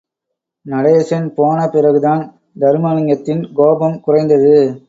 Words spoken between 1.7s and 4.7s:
பிறகுதான் தருமலிங்கத்தின் கோபம் குறைந்தது.